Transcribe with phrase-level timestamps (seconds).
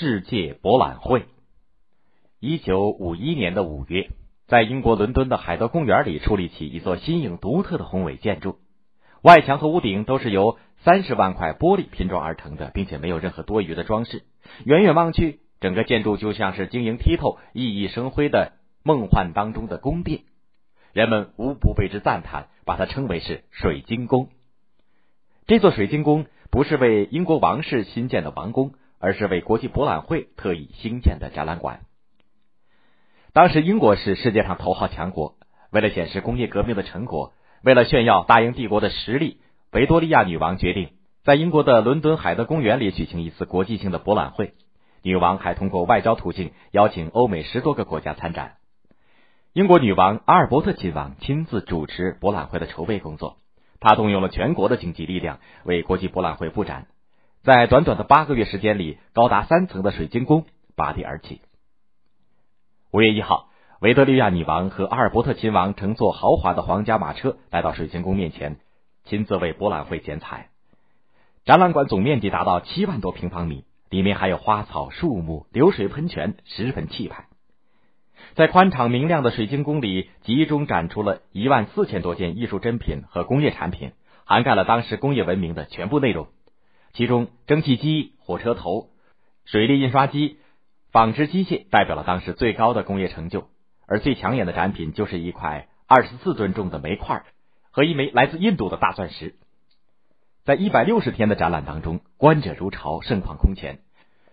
[0.00, 1.26] 世界博览会。
[2.38, 4.08] 一九五一年的五月，
[4.46, 8.56] 在英国伦敦的海德公园里矗立起一座新颖独特的宏伟建筑，
[9.20, 14.22] 外墙和屋顶都是由三十万块玻璃拼装而成的，并且没有任何多余的装饰。
[14.64, 20.20] 远远望去，整个建筑就像是晶莹剔透、熠熠生辉的梦幻当中的宫殿，
[20.94, 24.30] 人们无不为之赞叹，把它称为是水晶宫。
[25.46, 31.80] 这座水晶宫不是为英国王室新建的王宫，而是为国际博览会特意兴建的展览馆。
[33.32, 35.36] 当时英国是世界上头号强国，
[35.70, 37.32] 为了显示工业革命的成果，
[37.64, 39.40] 为了炫耀大英帝国的实力，
[39.72, 40.90] 维多利亚女王决定
[41.24, 44.54] 在英国的伦敦海德公园里举行一次国际性的博览会。
[45.02, 48.56] 女王还通过外交途径邀请欧美十多个国家参展。
[49.52, 53.38] 英国女王阿尔伯特亲王亲自主持博览会的筹备工作。
[53.80, 56.86] 他动用了全国的经济力量为国际博览会布展，
[57.42, 60.44] 在短短的八个月时间里，高达三层的水晶宫
[60.76, 61.40] 拔地而起。
[62.92, 63.48] 五月一号，
[63.80, 68.58] 维多利亚女王和阿尔伯特亲王乘坐豪华的皇家马车来到水晶宫面前，
[69.04, 70.50] 亲自为博览会剪彩。
[71.46, 77.24] 展览馆总面积达到七万多平方米，里面还有花草树木、流水喷泉，十分气派。
[78.34, 83.92] 在宽敞明亮的水晶宫里，集中展出了一万四千多件艺术珍品和工业产品，
[84.26, 86.28] 涵盖了当时工业文明的全部内容。
[86.92, 88.90] 其中，蒸汽机、火车头、
[89.44, 90.38] 水力印刷机、
[90.90, 93.48] 纺织机械代表了当时最高的工业成就，
[93.86, 97.24] 而最抢眼的展品就是一块二十四吨重的煤块
[97.70, 99.36] 和一枚来自印度的大钻石。
[100.44, 103.80] 在一百六十天的展览当中，观者如潮，盛况空前，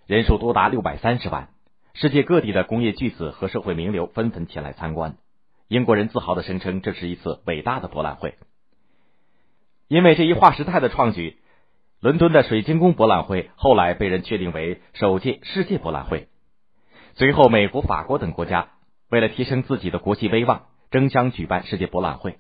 [0.08, 1.50] 人数多达六百三十万。
[1.94, 5.18] 世界各地的工业巨子和社会名流纷纷前来参观。
[5.68, 8.36] 英国人自豪的声称，这是一次伟大的博览会。
[9.88, 11.40] 因为这一划时代的创举，
[12.00, 16.28] 伦敦的水晶宫博览会后来被人确定为首届世界博览会。
[17.16, 18.70] 随后，美国、法国等国家
[19.10, 22.38] 为了提升自己的国际威望，争相举办世界博览会。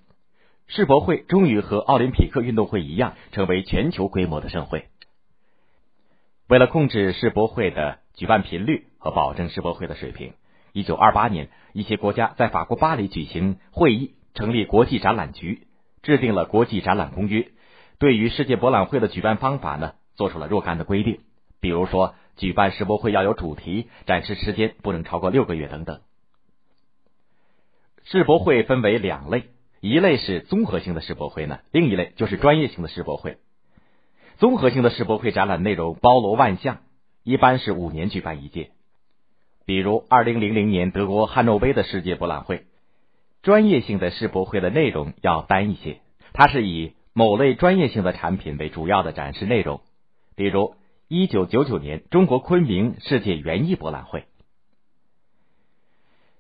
[0.67, 4.89] 世博会终于和奥林匹克运动会一样，成为全球规模的盛会。
[6.47, 10.33] 为了控制世博会的举办频率和保证世博会的水平，
[10.71, 15.65] 一九二八年，一些国家在法国巴黎举行会议，成立国际展览局，
[16.03, 17.49] 制定了国际展览公约。
[17.99, 21.21] 对于世界博览会的举办方法呢，做出了若干的规定。
[21.59, 26.01] 比如说，举办世博会要有主题，展示时间不能超过六个月等等。
[28.03, 29.49] 世博会分为两类，
[29.81, 33.37] 一类是综合性的世博会呢，另一类就是专业性的世博会。
[34.37, 36.79] 综合性的世博会展览内容包罗万象。
[37.23, 38.71] 一般是五年举办一届，
[39.65, 42.67] 比如二零零零年德国汉诺威的世界博览会。
[43.43, 45.99] 专业性的世博会的内容要单一些，
[46.31, 49.81] 它是以某类专业性的产品为主要的展示内容。
[50.35, 50.75] 比如
[51.07, 54.25] 一九九九年中国昆明世界园艺博览会。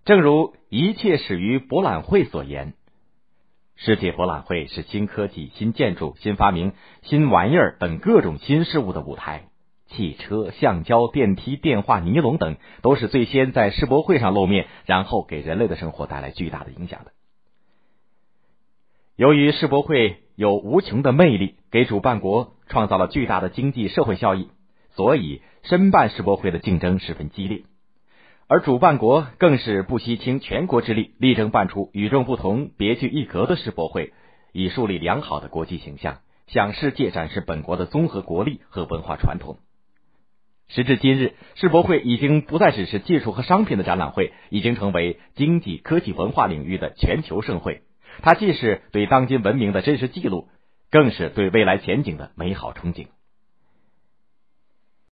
[0.05, 2.75] 正如一切始于博览会所言，
[3.75, 9.49] 世界博览会是新科技、新建筑、新发明、新玩意儿等各种新事物的舞台。
[9.87, 17.13] 汽车、橡胶、电梯、电话、尼龙等，都是最先在世博会上露面，然后给人类的生活带来巨大的影响的。
[19.15, 24.49] 由于世博会有无穷的魅力，给主办国创造了巨大的经济社会效益，
[24.91, 27.63] 所以申办世博会的竞争十分激烈。
[28.47, 34.13] 而主办国更是不惜倾全国之力，力争办出与众不同、别具一格的世博会，
[34.53, 39.57] 以树立良好的国际形象，向世界展示本国的综合国力和文化传统。
[40.67, 47.81] 时至今日，世博会已经不再只是技术和商品的展览会，已经成为经济、科技、文化领域的全球盛会。
[48.21, 50.47] 它既是对当今文明的真实记录，
[50.91, 53.07] 更是对未来前景的美好憧憬。